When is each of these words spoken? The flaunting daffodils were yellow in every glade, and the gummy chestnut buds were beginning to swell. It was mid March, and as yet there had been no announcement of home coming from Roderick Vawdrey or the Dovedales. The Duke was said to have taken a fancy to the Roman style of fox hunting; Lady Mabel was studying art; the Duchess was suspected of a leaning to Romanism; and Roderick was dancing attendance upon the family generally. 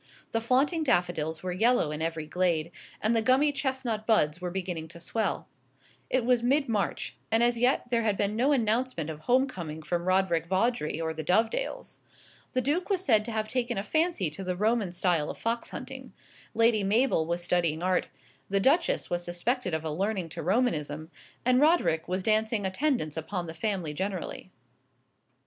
The 0.31 0.41
flaunting 0.41 0.81
daffodils 0.83 1.43
were 1.43 1.51
yellow 1.51 1.91
in 1.91 2.01
every 2.01 2.25
glade, 2.25 2.71
and 3.03 3.15
the 3.15 3.21
gummy 3.21 3.51
chestnut 3.51 4.07
buds 4.07 4.41
were 4.41 4.49
beginning 4.49 4.87
to 4.87 4.99
swell. 4.99 5.47
It 6.09 6.25
was 6.25 6.41
mid 6.41 6.67
March, 6.67 7.15
and 7.31 7.43
as 7.43 7.55
yet 7.55 7.91
there 7.91 8.01
had 8.01 8.17
been 8.17 8.35
no 8.35 8.51
announcement 8.51 9.11
of 9.11 9.19
home 9.19 9.45
coming 9.45 9.83
from 9.83 10.05
Roderick 10.07 10.47
Vawdrey 10.47 10.99
or 10.99 11.13
the 11.13 11.23
Dovedales. 11.23 11.99
The 12.53 12.61
Duke 12.61 12.89
was 12.89 13.05
said 13.05 13.23
to 13.25 13.31
have 13.31 13.47
taken 13.47 13.77
a 13.77 13.83
fancy 13.83 14.31
to 14.31 14.43
the 14.43 14.55
Roman 14.55 14.91
style 14.91 15.29
of 15.29 15.37
fox 15.37 15.69
hunting; 15.69 16.13
Lady 16.55 16.83
Mabel 16.83 17.27
was 17.27 17.43
studying 17.43 17.83
art; 17.83 18.07
the 18.49 18.59
Duchess 18.59 19.11
was 19.11 19.23
suspected 19.23 19.75
of 19.75 19.85
a 19.85 19.91
leaning 19.91 20.29
to 20.29 20.41
Romanism; 20.41 21.11
and 21.45 21.59
Roderick 21.61 22.07
was 22.07 22.23
dancing 22.23 22.65
attendance 22.65 23.17
upon 23.17 23.45
the 23.45 23.53
family 23.53 23.93
generally. 23.93 24.49